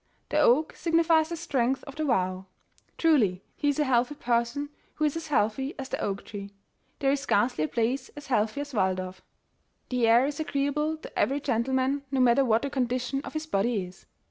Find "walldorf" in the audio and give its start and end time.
8.73-9.21